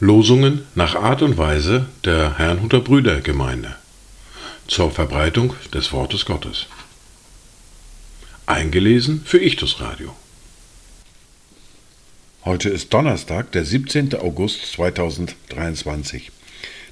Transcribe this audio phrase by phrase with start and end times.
[0.00, 3.76] Losungen nach Art und Weise der Herrnhuter Brüdergemeinde
[4.66, 6.66] zur Verbreitung des Wortes Gottes.
[8.46, 10.16] Eingelesen für Ichtus Radio.
[12.44, 14.14] Heute ist Donnerstag, der 17.
[14.16, 16.32] August 2023.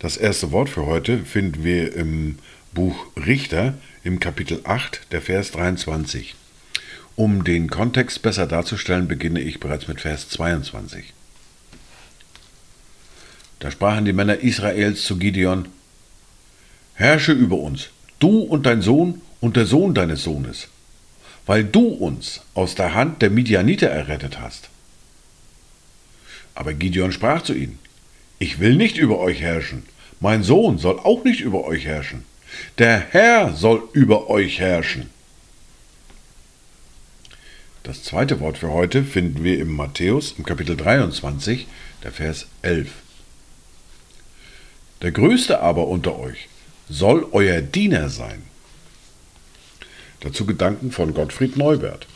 [0.00, 2.38] Das erste Wort für heute finden wir im
[2.74, 6.34] Buch Richter im Kapitel 8, der Vers 23.
[7.16, 11.12] Um den Kontext besser darzustellen, beginne ich bereits mit Vers 22.
[13.58, 15.68] Da sprachen die Männer Israels zu Gideon,
[16.94, 20.68] Herrsche über uns, du und dein Sohn und der Sohn deines Sohnes,
[21.44, 24.70] weil du uns aus der Hand der Midianiter errettet hast.
[26.54, 27.78] Aber Gideon sprach zu ihnen,
[28.38, 29.82] ich will nicht über euch herrschen,
[30.20, 32.24] mein Sohn soll auch nicht über euch herrschen,
[32.78, 35.10] der Herr soll über euch herrschen.
[37.82, 41.66] Das zweite Wort für heute finden wir im Matthäus im Kapitel 23,
[42.04, 42.90] der Vers 11.
[45.02, 46.48] Der Größte aber unter euch
[46.88, 48.42] soll euer Diener sein.
[50.20, 52.06] Dazu Gedanken von Gottfried Neubert.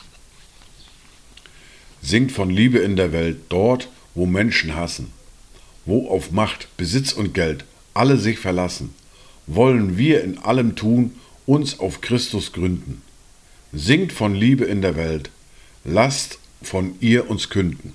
[2.01, 5.12] Singt von Liebe in der Welt dort, wo Menschen hassen,
[5.84, 8.95] wo auf Macht, Besitz und Geld alle sich verlassen,
[9.47, 11.12] wollen wir in allem tun,
[11.47, 13.02] uns auf Christus gründen.
[13.72, 15.30] Singt von Liebe in der Welt,
[15.84, 17.94] lasst von ihr uns künden.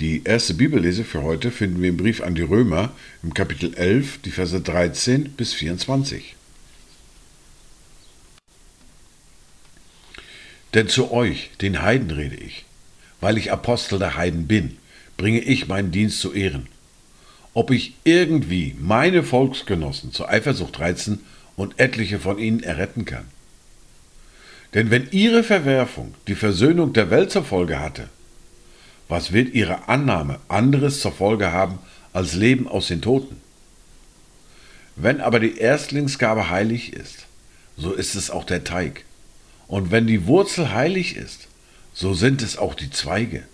[0.00, 4.20] Die erste Bibellese für heute finden wir im Brief an die Römer im Kapitel 11,
[4.24, 6.36] die Verse 13 bis 24.
[10.74, 12.66] Denn zu euch, den Heiden, rede ich,
[13.22, 14.76] weil ich Apostel der Heiden bin,
[15.16, 16.68] bringe ich meinen Dienst zu Ehren.
[17.56, 21.24] Ob ich irgendwie meine Volksgenossen zur Eifersucht reizen
[21.56, 23.24] und etliche von ihnen erretten kann.
[24.74, 28.10] Denn wenn ihre Verwerfung die Versöhnung der Welt zur Folge hatte,
[29.08, 31.78] was wird ihre Annahme anderes zur Folge haben
[32.12, 33.40] als Leben aus den Toten?
[34.94, 37.24] Wenn aber die Erstlingsgabe heilig ist,
[37.78, 39.06] so ist es auch der Teig.
[39.66, 41.48] Und wenn die Wurzel heilig ist,
[41.94, 43.44] so sind es auch die Zweige.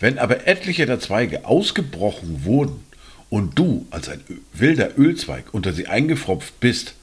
[0.00, 2.84] Wenn aber etliche der Zweige ausgebrochen wurden
[3.30, 4.22] und du als ein
[4.52, 6.94] wilder Ölzweig unter sie eingefropft bist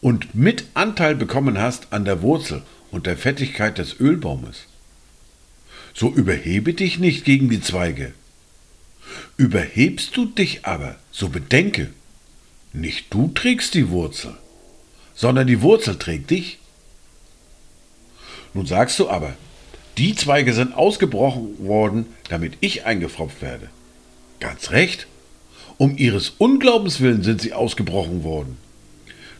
[0.00, 4.64] und mit Anteil bekommen hast an der Wurzel und der Fettigkeit des Ölbaumes,
[5.94, 8.12] so überhebe dich nicht gegen die Zweige.
[9.36, 11.90] Überhebst du dich aber, so bedenke,
[12.72, 14.36] nicht du trägst die Wurzel,
[15.14, 16.58] sondern die Wurzel trägt dich.
[18.54, 19.34] Nun sagst du aber,
[19.98, 23.68] die Zweige sind ausgebrochen worden, damit ich eingefropft werde.
[24.40, 25.06] Ganz recht.
[25.78, 28.56] Um ihres Unglaubens willen sind sie ausgebrochen worden.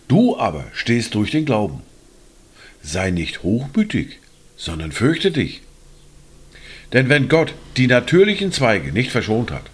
[0.09, 1.83] Du aber stehst durch den Glauben.
[2.83, 4.19] Sei nicht hochmütig,
[4.57, 5.63] sondern fürchte dich.
[6.93, 9.71] Denn wenn Gott die natürlichen Zweige nicht verschont hat,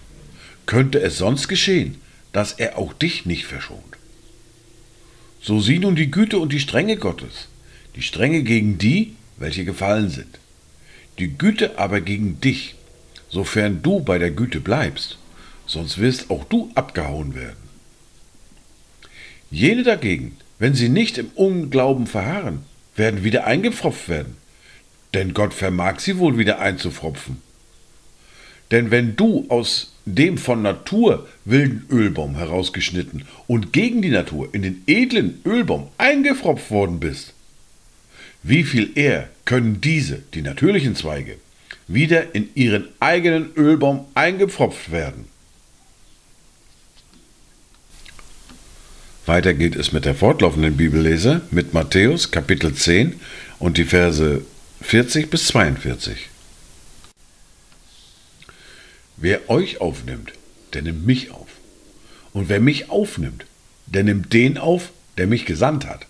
[0.65, 1.95] könnte es sonst geschehen,
[2.33, 3.81] dass er auch dich nicht verschont.
[5.41, 7.47] So sieh nun die Güte und die Strenge Gottes,
[7.95, 10.39] die Strenge gegen die, welche gefallen sind,
[11.19, 12.75] die Güte aber gegen dich,
[13.29, 15.17] sofern du bei der Güte bleibst,
[15.65, 17.67] sonst wirst auch du abgehauen werden.
[19.49, 22.63] Jene dagegen, wenn sie nicht im Unglauben verharren,
[22.95, 24.37] werden wieder eingepfropft werden,
[25.13, 27.41] denn Gott vermag sie wohl wieder einzufropfen.
[28.71, 34.61] Denn wenn du aus dem von Natur wilden Ölbaum herausgeschnitten und gegen die Natur in
[34.61, 37.33] den edlen Ölbaum eingefropft worden bist,
[38.43, 41.37] wie viel eher können diese, die natürlichen Zweige,
[41.87, 45.25] wieder in ihren eigenen Ölbaum eingepfropft werden.
[49.25, 53.19] Weiter geht es mit der fortlaufenden Bibellese mit Matthäus Kapitel 10
[53.59, 54.41] und die Verse
[54.81, 56.29] 40 bis 42.
[59.17, 60.31] Wer euch aufnimmt,
[60.73, 61.47] der nimmt mich auf.
[62.31, 63.45] Und wer mich aufnimmt,
[63.87, 66.05] der nimmt den auf, der mich gesandt hat.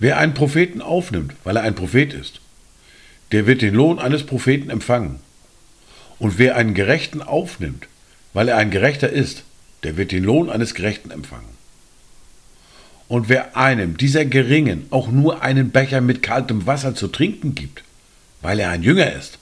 [0.00, 2.40] Wer einen Propheten aufnimmt, weil er ein Prophet ist,
[3.32, 5.20] der wird den Lohn eines Propheten empfangen.
[6.18, 7.86] Und wer einen Gerechten aufnimmt,
[8.32, 9.44] weil er ein Gerechter ist,
[9.82, 11.60] der wird den Lohn eines Gerechten empfangen.
[13.08, 17.82] Und wer einem dieser Geringen auch nur einen Becher mit kaltem Wasser zu trinken gibt,
[18.40, 19.38] weil er ein Jünger ist,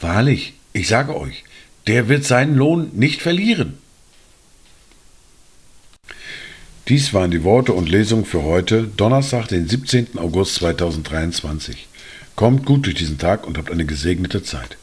[0.00, 1.44] wahrlich, ich sage euch,
[1.86, 3.78] der wird seinen Lohn nicht verlieren.
[6.88, 10.18] Dies waren die Worte und Lesungen für heute, Donnerstag, den 17.
[10.18, 11.88] August 2023.
[12.36, 14.78] Kommt gut durch diesen Tag und habt eine gesegnete Zeit.